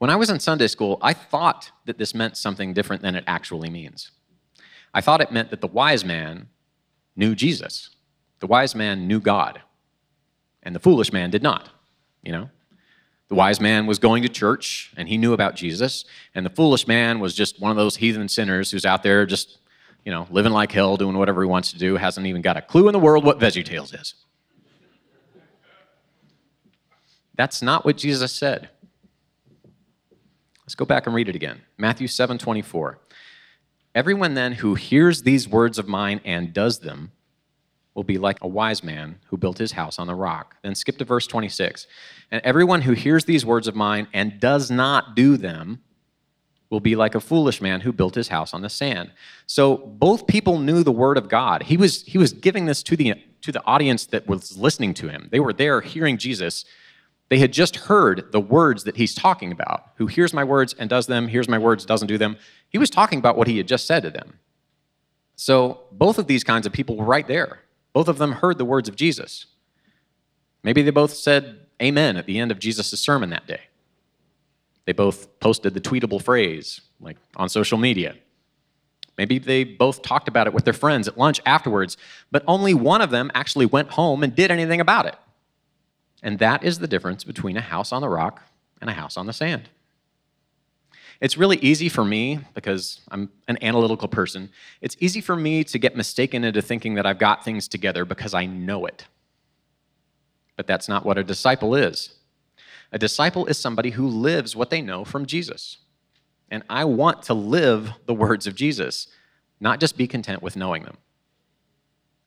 [0.00, 3.24] When I was in Sunday school, I thought that this meant something different than it
[3.26, 4.10] actually means.
[4.94, 6.48] I thought it meant that the wise man
[7.14, 7.90] knew Jesus.
[8.38, 9.60] The wise man knew God,
[10.62, 11.68] and the foolish man did not,
[12.22, 12.48] you know?
[13.28, 16.88] The wise man was going to church and he knew about Jesus, and the foolish
[16.88, 19.58] man was just one of those heathen sinners who's out there just,
[20.06, 22.62] you know, living like hell, doing whatever he wants to do, hasn't even got a
[22.62, 24.14] clue in the world what VeggieTales is.
[27.34, 28.70] That's not what Jesus said.
[30.70, 31.62] Let's go back and read it again.
[31.78, 33.00] Matthew 7 24.
[33.92, 37.10] Everyone then who hears these words of mine and does them
[37.96, 40.54] will be like a wise man who built his house on the rock.
[40.62, 41.88] Then skip to verse 26.
[42.30, 45.80] And everyone who hears these words of mine and does not do them
[46.70, 49.10] will be like a foolish man who built his house on the sand.
[49.46, 51.64] So both people knew the word of God.
[51.64, 55.08] He was, he was giving this to the, to the audience that was listening to
[55.08, 55.30] him.
[55.32, 56.64] They were there hearing Jesus.
[57.30, 59.92] They had just heard the words that he's talking about.
[59.94, 62.36] Who hears my words and does them, hears my words, doesn't do them.
[62.68, 64.40] He was talking about what he had just said to them.
[65.36, 67.60] So both of these kinds of people were right there.
[67.92, 69.46] Both of them heard the words of Jesus.
[70.64, 73.60] Maybe they both said amen at the end of Jesus' sermon that day.
[74.84, 78.16] They both posted the tweetable phrase, like on social media.
[79.16, 81.96] Maybe they both talked about it with their friends at lunch afterwards,
[82.32, 85.14] but only one of them actually went home and did anything about it.
[86.22, 88.42] And that is the difference between a house on the rock
[88.80, 89.68] and a house on the sand.
[91.20, 95.78] It's really easy for me, because I'm an analytical person, it's easy for me to
[95.78, 99.06] get mistaken into thinking that I've got things together because I know it.
[100.56, 102.14] But that's not what a disciple is.
[102.92, 105.78] A disciple is somebody who lives what they know from Jesus.
[106.50, 109.06] And I want to live the words of Jesus,
[109.60, 110.96] not just be content with knowing them.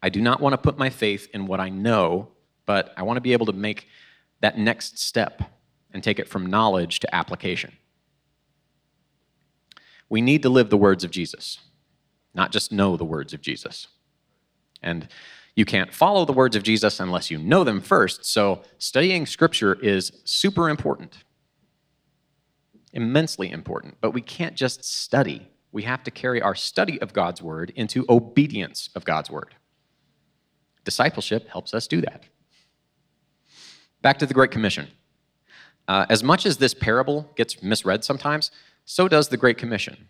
[0.02, 2.30] I do not want to put my faith in what I know,
[2.66, 3.88] but I want to be able to make
[4.42, 5.42] that next step
[5.94, 7.74] and take it from knowledge to application.
[10.10, 11.60] We need to live the words of Jesus,
[12.34, 13.88] not just know the words of Jesus.
[14.82, 15.08] And
[15.56, 18.26] you can't follow the words of Jesus unless you know them first.
[18.26, 21.24] So, studying scripture is super important,
[22.92, 23.98] immensely important.
[24.02, 28.06] But we can't just study, we have to carry our study of God's word into
[28.10, 29.56] obedience of God's word.
[30.84, 32.24] Discipleship helps us do that.
[34.04, 34.90] Back to the Great Commission.
[35.88, 38.52] Uh, as much as this parable gets misread sometimes,
[38.84, 40.10] so does the Great Commission.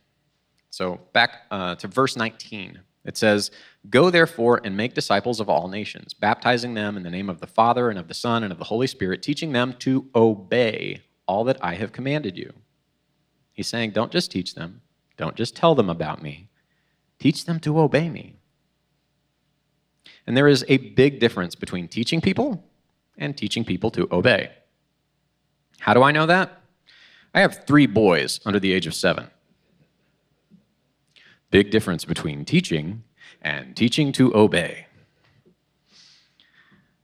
[0.71, 2.79] So, back uh, to verse 19.
[3.05, 3.51] It says,
[3.91, 7.47] Go therefore and make disciples of all nations, baptizing them in the name of the
[7.47, 11.43] Father and of the Son and of the Holy Spirit, teaching them to obey all
[11.43, 12.51] that I have commanded you.
[13.51, 14.81] He's saying, Don't just teach them,
[15.17, 16.49] don't just tell them about me,
[17.19, 18.37] teach them to obey me.
[20.25, 22.63] And there is a big difference between teaching people
[23.17, 24.51] and teaching people to obey.
[25.79, 26.61] How do I know that?
[27.33, 29.27] I have three boys under the age of seven.
[31.51, 33.03] Big difference between teaching
[33.41, 34.87] and teaching to obey.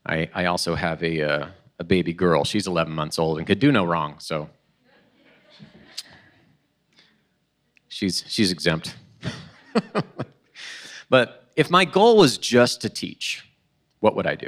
[0.05, 2.43] I, I also have a, uh, a baby girl.
[2.43, 4.49] She's 11 months old and could do no wrong, so
[7.87, 8.95] she's, she's exempt.
[11.09, 13.45] but if my goal was just to teach,
[13.99, 14.47] what would I do?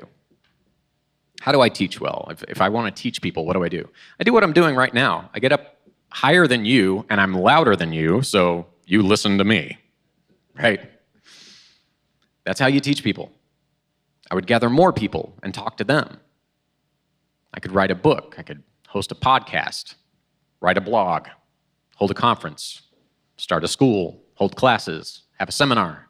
[1.42, 2.28] How do I teach well?
[2.32, 3.88] If, if I want to teach people, what do I do?
[4.20, 5.30] I do what I'm doing right now.
[5.34, 5.78] I get up
[6.10, 9.78] higher than you and I'm louder than you, so you listen to me
[10.62, 10.80] right?
[12.46, 13.32] That's how you teach people.
[14.30, 16.20] I would gather more people and talk to them.
[17.54, 19.96] I could write a book, I could host a podcast,
[20.62, 21.28] write a blog,
[21.96, 22.84] hold a conference,
[23.38, 26.08] start a school, hold classes, have a seminar.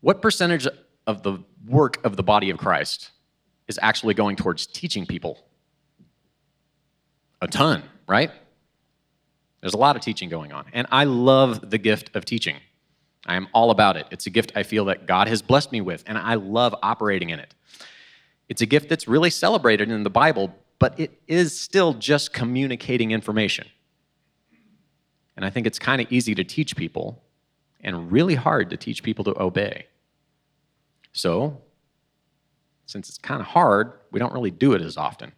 [0.00, 0.66] What percentage
[1.06, 3.10] of the work of the body of Christ
[3.68, 5.38] is actually going towards teaching people?
[7.40, 8.30] A ton, right?
[9.60, 10.66] There's a lot of teaching going on.
[10.72, 12.56] And I love the gift of teaching.
[13.26, 14.06] I am all about it.
[14.10, 17.30] It's a gift I feel that God has blessed me with, and I love operating
[17.30, 17.54] in it.
[18.48, 23.10] It's a gift that's really celebrated in the Bible, but it is still just communicating
[23.10, 23.66] information.
[25.36, 27.22] And I think it's kind of easy to teach people
[27.80, 29.86] and really hard to teach people to obey.
[31.12, 31.60] So,
[32.88, 35.32] since it's kind of hard, we don't really do it as often,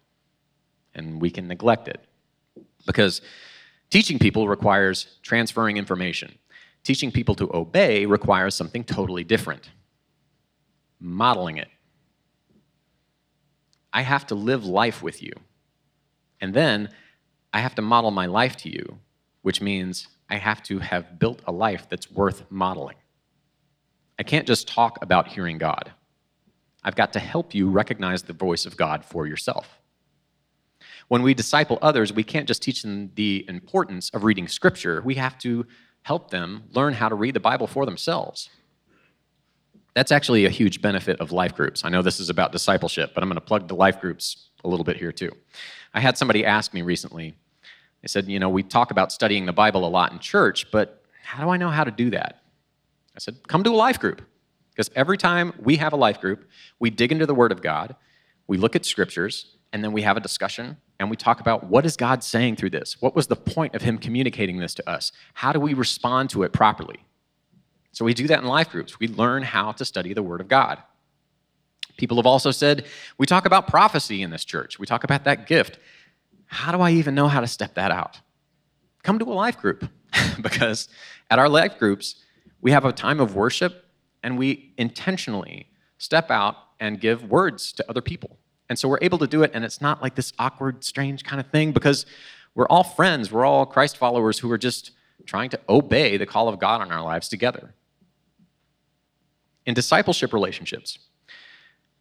[0.95, 1.99] and we can neglect it.
[2.87, 3.21] Because
[3.89, 6.33] teaching people requires transferring information.
[6.83, 9.69] Teaching people to obey requires something totally different
[11.03, 11.67] modeling it.
[13.91, 15.33] I have to live life with you.
[16.39, 16.89] And then
[17.51, 18.99] I have to model my life to you,
[19.41, 22.97] which means I have to have built a life that's worth modeling.
[24.19, 25.91] I can't just talk about hearing God.
[26.83, 29.79] I've got to help you recognize the voice of God for yourself.
[31.07, 35.01] When we disciple others, we can't just teach them the importance of reading Scripture.
[35.03, 35.65] We have to
[36.03, 38.49] help them learn how to read the Bible for themselves.
[39.93, 41.83] That's actually a huge benefit of life groups.
[41.83, 44.69] I know this is about discipleship, but I'm going to plug the life groups a
[44.69, 45.31] little bit here too.
[45.93, 47.35] I had somebody ask me recently,
[48.01, 51.03] they said, You know, we talk about studying the Bible a lot in church, but
[51.23, 52.41] how do I know how to do that?
[53.15, 54.21] I said, Come to a life group.
[54.71, 56.47] Because every time we have a life group,
[56.79, 57.95] we dig into the Word of God,
[58.47, 61.85] we look at scriptures, and then we have a discussion and we talk about what
[61.85, 63.01] is God saying through this?
[63.01, 65.11] What was the point of him communicating this to us?
[65.33, 67.03] How do we respond to it properly?
[67.91, 68.99] So we do that in life groups.
[68.99, 70.77] We learn how to study the Word of God.
[71.97, 72.85] People have also said,
[73.17, 74.77] we talk about prophecy in this church.
[74.77, 75.79] We talk about that gift.
[76.45, 78.19] How do I even know how to step that out?
[79.03, 79.89] Come to a life group.
[80.41, 80.87] because
[81.29, 82.15] at our life groups,
[82.61, 83.85] we have a time of worship
[84.23, 85.67] and we intentionally
[85.97, 88.37] step out and give words to other people.
[88.69, 91.39] And so we're able to do it, and it's not like this awkward, strange kind
[91.39, 92.05] of thing because
[92.55, 93.31] we're all friends.
[93.31, 94.91] We're all Christ followers who are just
[95.25, 97.73] trying to obey the call of God on our lives together.
[99.65, 100.97] In discipleship relationships,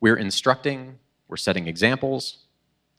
[0.01, 0.99] we're instructing,
[1.29, 2.47] we're setting examples,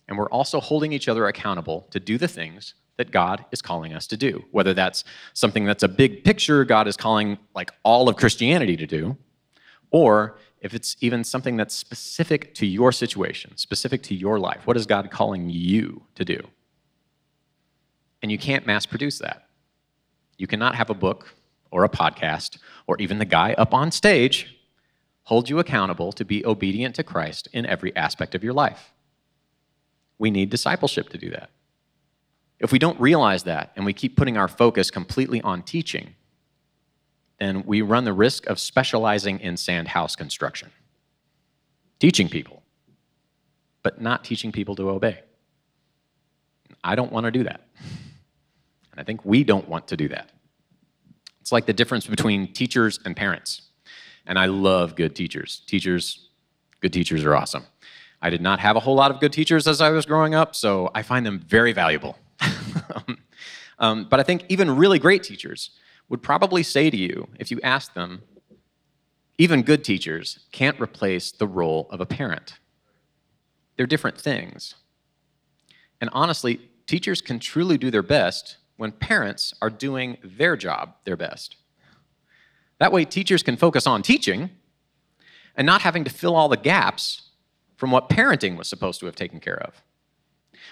[0.07, 3.93] and we're also holding each other accountable to do the things that God is calling
[3.93, 4.45] us to do.
[4.51, 8.85] Whether that's something that's a big picture God is calling like all of Christianity to
[8.85, 9.17] do,
[9.89, 14.67] or if it's even something that's specific to your situation, specific to your life.
[14.67, 16.39] What is God calling you to do?
[18.21, 19.47] And you can't mass produce that.
[20.37, 21.33] You cannot have a book
[21.71, 24.59] or a podcast or even the guy up on stage
[25.23, 28.93] hold you accountable to be obedient to Christ in every aspect of your life.
[30.19, 31.49] We need discipleship to do that.
[32.61, 36.15] If we don't realize that and we keep putting our focus completely on teaching,
[37.39, 40.69] then we run the risk of specializing in sand house construction,
[41.99, 42.61] teaching people,
[43.81, 45.21] but not teaching people to obey.
[46.83, 47.61] I don't want to do that.
[48.91, 50.29] And I think we don't want to do that.
[51.39, 53.63] It's like the difference between teachers and parents.
[54.27, 55.63] And I love good teachers.
[55.65, 56.29] Teachers,
[56.79, 57.63] good teachers are awesome.
[58.21, 60.55] I did not have a whole lot of good teachers as I was growing up,
[60.55, 62.19] so I find them very valuable.
[63.79, 65.71] um, but I think even really great teachers
[66.09, 68.21] would probably say to you, if you asked them,
[69.37, 72.59] even good teachers can't replace the role of a parent.
[73.75, 74.75] They're different things.
[75.99, 81.15] And honestly, teachers can truly do their best when parents are doing their job their
[81.15, 81.55] best.
[82.79, 84.49] That way, teachers can focus on teaching
[85.55, 87.29] and not having to fill all the gaps
[87.77, 89.81] from what parenting was supposed to have taken care of.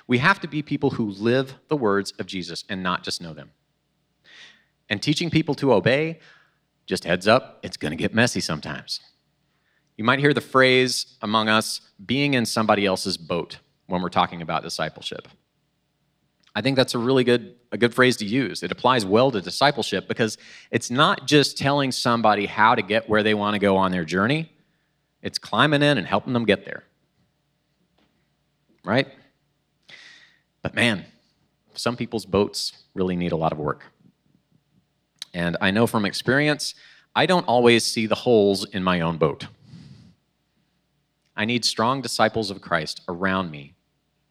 [0.07, 3.33] We have to be people who live the words of Jesus and not just know
[3.33, 3.51] them.
[4.89, 6.19] And teaching people to obey,
[6.85, 8.99] just heads up, it's going to get messy sometimes.
[9.97, 14.41] You might hear the phrase among us being in somebody else's boat when we're talking
[14.41, 15.27] about discipleship.
[16.55, 18.63] I think that's a really good a good phrase to use.
[18.63, 20.37] It applies well to discipleship because
[20.71, 24.05] it's not just telling somebody how to get where they want to go on their
[24.05, 24.51] journey.
[25.21, 26.83] It's climbing in and helping them get there.
[28.83, 29.07] Right?
[30.61, 31.05] But man,
[31.73, 33.83] some people's boats really need a lot of work.
[35.33, 36.75] And I know from experience,
[37.15, 39.47] I don't always see the holes in my own boat.
[41.35, 43.75] I need strong disciples of Christ around me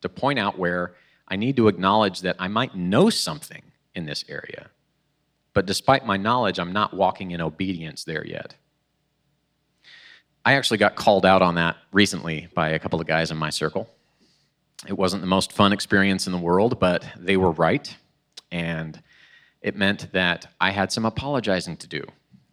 [0.03, 0.95] to point out where
[1.27, 3.63] I need to acknowledge that I might know something
[3.95, 4.69] in this area,
[5.55, 8.55] but despite my knowledge, I'm not walking in obedience there yet.
[10.45, 13.51] I actually got called out on that recently by a couple of guys in my
[13.51, 13.89] circle.
[14.87, 17.97] It wasn't the most fun experience in the world, but they were right.
[18.53, 19.03] And
[19.61, 22.05] it meant that I had some apologizing to do.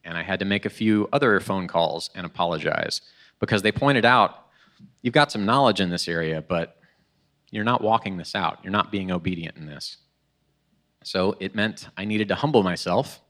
[0.04, 3.02] And I had to make a few other phone calls and apologize
[3.40, 4.48] because they pointed out
[5.02, 6.78] you've got some knowledge in this area, but
[7.52, 8.60] you're not walking this out.
[8.64, 9.98] You're not being obedient in this.
[11.04, 13.22] So it meant I needed to humble myself,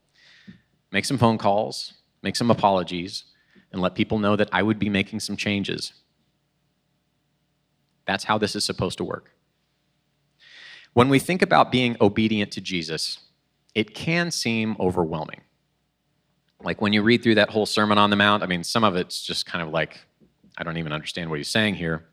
[0.92, 1.94] make some phone calls,
[2.24, 3.26] make some apologies,
[3.72, 5.94] and let people know that I would be making some changes.
[8.06, 9.32] That's how this is supposed to work.
[10.94, 13.20] When we think about being obedient to Jesus,
[13.74, 15.42] it can seem overwhelming.
[16.64, 18.96] Like when you read through that whole Sermon on the Mount, I mean, some of
[18.96, 20.00] it's just kind of like,
[20.58, 22.06] I don't even understand what he's saying here.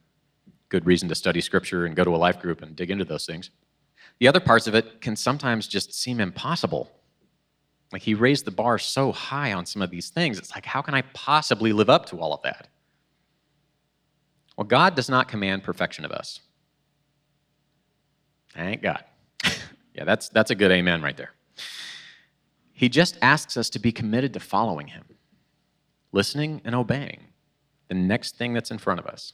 [0.68, 3.24] Good reason to study scripture and go to a life group and dig into those
[3.24, 3.51] things.
[4.18, 6.90] The other parts of it can sometimes just seem impossible.
[7.93, 10.82] Like he raised the bar so high on some of these things, it's like, how
[10.82, 12.68] can I possibly live up to all of that?
[14.57, 16.40] Well, God does not command perfection of us.
[18.55, 19.05] Thank God.
[19.94, 21.32] yeah, that's, that's a good amen right there.
[22.72, 25.05] He just asks us to be committed to following him,
[26.11, 27.20] listening and obeying
[27.88, 29.32] the next thing that's in front of us.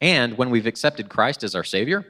[0.00, 2.06] And when we've accepted Christ as our Savior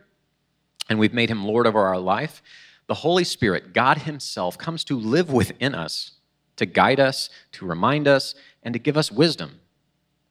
[0.88, 2.42] and we've made him Lord over our life,
[2.86, 6.12] the Holy Spirit, God Himself, comes to live within us
[6.56, 9.60] to guide us, to remind us, and to give us wisdom,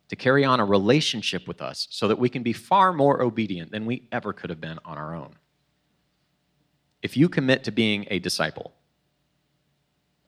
[0.10, 3.72] to carry on a relationship with us so that we can be far more obedient
[3.72, 5.36] than we ever could have been on our own.
[7.02, 8.74] If you commit to being a disciple,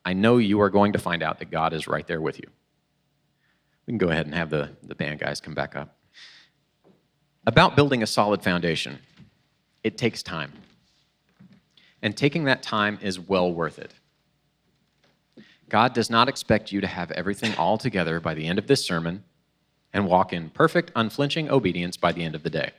[0.06, 2.50] I know you are going to find out that God is right there with you.
[3.86, 5.98] We can go ahead and have the, the band guys come back up.
[7.46, 9.00] About building a solid foundation,
[9.84, 10.52] it takes time.
[12.02, 13.94] And taking that time is well worth it.
[15.70, 18.86] God does not expect you to have everything all together by the end of this
[18.86, 19.24] sermon
[19.98, 22.70] and walk in perfect, unflinching obedience by the end of the day.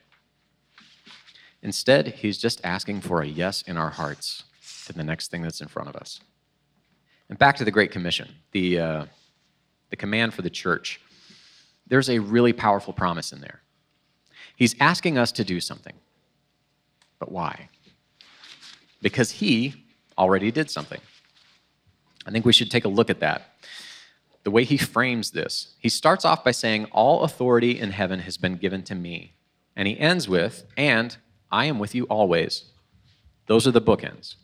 [1.62, 4.44] Instead, He's just asking for a yes in our hearts
[4.86, 6.20] to the next thing that's in front of us.
[7.28, 9.04] And back to the Great Commission, the, uh,
[9.90, 11.00] the command for the church.
[11.88, 13.62] There's a really powerful promise in there.
[14.54, 15.94] He's asking us to do something.
[17.18, 17.68] But why?
[19.02, 19.74] Because he
[20.16, 21.00] already did something.
[22.24, 23.56] I think we should take a look at that.
[24.44, 28.36] The way he frames this, he starts off by saying, All authority in heaven has
[28.36, 29.34] been given to me.
[29.76, 31.16] And he ends with, And
[31.50, 32.64] I am with you always.
[33.46, 34.36] Those are the bookends.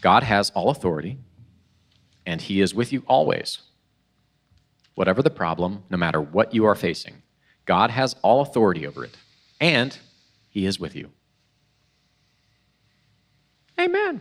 [0.00, 1.18] God has all authority,
[2.24, 3.58] and he is with you always.
[4.94, 7.22] Whatever the problem, no matter what you are facing,
[7.64, 9.16] God has all authority over it,
[9.60, 9.96] and
[10.48, 11.10] he is with you.
[13.78, 14.20] Amen.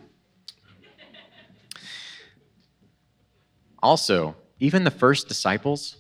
[3.82, 5.98] Also, even the first disciples,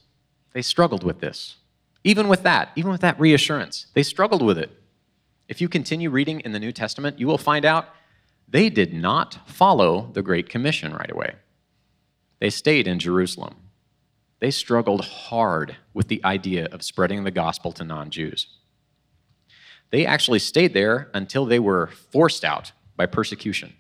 [0.53, 1.58] they struggled with this.
[2.03, 4.72] Even with that, even with that reassurance, they struggled with it.
[5.47, 7.89] If you continue reading in the New Testament, you will find out
[8.47, 11.36] they did not follow the Great Commission right away.
[12.39, 13.55] They stayed in Jerusalem.
[14.39, 18.47] They struggled hard with the idea of spreading the gospel to non Jews.
[19.89, 23.74] They actually stayed there until they were forced out by persecution.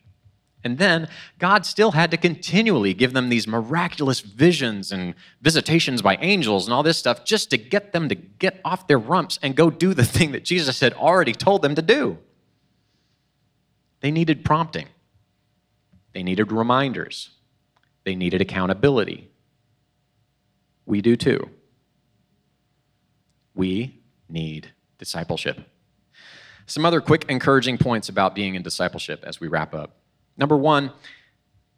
[0.63, 1.07] And then
[1.39, 6.73] God still had to continually give them these miraculous visions and visitations by angels and
[6.73, 9.93] all this stuff just to get them to get off their rumps and go do
[9.93, 12.17] the thing that Jesus had already told them to do.
[14.01, 14.87] They needed prompting,
[16.13, 17.31] they needed reminders,
[18.03, 19.29] they needed accountability.
[20.85, 21.49] We do too.
[23.53, 25.59] We need discipleship.
[26.65, 29.97] Some other quick encouraging points about being in discipleship as we wrap up.
[30.37, 30.91] Number one,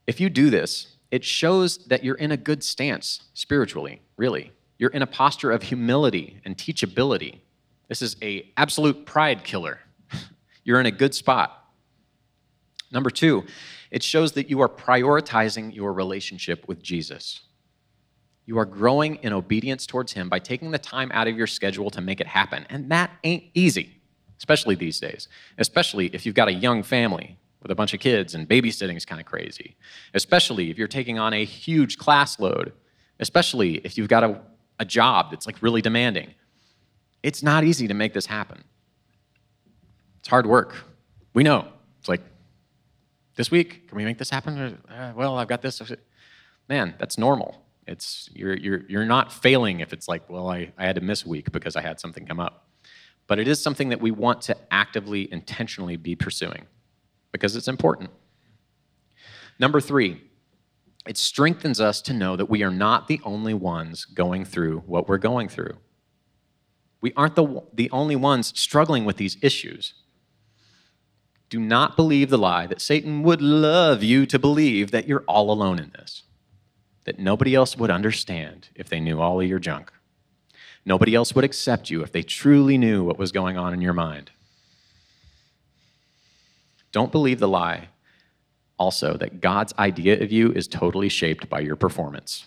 [0.08, 4.52] if you do this, it shows that you're in a good stance spiritually, really.
[4.78, 7.40] You're in a posture of humility and teachability.
[7.88, 9.80] This is a absolute pride killer.
[10.64, 11.66] You're in a good spot.
[12.92, 13.44] Number 2,
[13.92, 17.42] it shows that you are prioritizing your relationship with Jesus.
[18.46, 21.90] You are growing in obedience towards him by taking the time out of your schedule
[21.92, 22.66] to make it happen.
[22.70, 24.02] And that ain't easy,
[24.38, 28.36] especially these days, especially if you've got a young family with a bunch of kids
[28.36, 29.76] and babysitting is kind of crazy,
[30.14, 32.72] especially if you're taking on a huge class load,
[33.20, 34.42] especially if you've got a,
[34.80, 36.34] a job that's like really demanding.
[37.22, 38.64] It's not easy to make this happen.
[40.20, 40.76] It's hard work.
[41.34, 41.68] We know.
[42.00, 42.22] It's like,
[43.36, 44.78] this week, can we make this happen?
[44.90, 45.82] Uh, well, I've got this.
[46.68, 47.66] Man, that's normal.
[47.88, 51.26] It's, you're, you're, you're not failing if it's like, well, I, I had to miss
[51.26, 52.68] a week because I had something come up.
[53.28, 56.68] But it is something that we want to actively, intentionally be pursuing
[57.32, 58.10] because it's important.
[59.60, 60.22] Number three,
[61.08, 65.08] it strengthens us to know that we are not the only ones going through what
[65.08, 65.78] we're going through.
[67.02, 69.94] We aren't the, the only ones struggling with these issues.
[71.50, 75.52] Do not believe the lie that Satan would love you to believe that you're all
[75.52, 76.24] alone in this,
[77.06, 79.92] that nobody else would understand if they knew all of your junk.
[80.86, 83.94] Nobody else would accept you if they truly knew what was going on in your
[83.94, 84.32] mind.
[86.92, 87.90] Don't believe the lie
[88.78, 92.46] also that God's idea of you is totally shaped by your performance.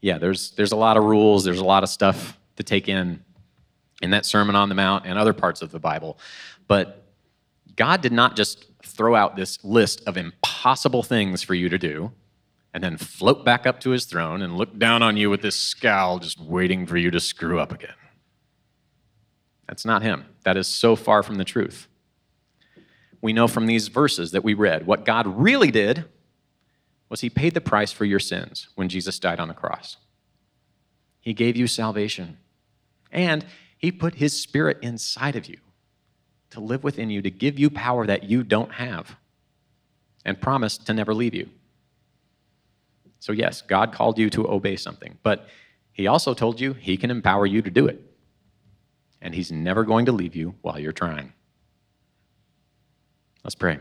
[0.00, 3.22] Yeah, there's, there's a lot of rules, there's a lot of stuff to take in
[4.02, 6.18] in that Sermon on the Mount and other parts of the Bible.
[6.66, 7.04] But
[7.76, 12.10] God did not just throw out this list of impossible things for you to do
[12.72, 15.56] and then float back up to his throne and look down on you with this
[15.56, 17.94] scowl, just waiting for you to screw up again.
[19.68, 20.24] That's not him.
[20.44, 21.88] That is so far from the truth
[23.20, 26.04] we know from these verses that we read what God really did
[27.08, 29.96] was he paid the price for your sins when Jesus died on the cross.
[31.20, 32.38] He gave you salvation,
[33.12, 33.44] and
[33.76, 35.58] he put his spirit inside of you
[36.50, 39.16] to live within you, to give you power that you don't have,
[40.24, 41.48] and promised to never leave you.
[43.18, 45.46] So, yes, God called you to obey something, but
[45.92, 48.00] he also told you he can empower you to do it.
[49.20, 51.34] And he's never going to leave you while you're trying.
[53.44, 53.78] Let's pray.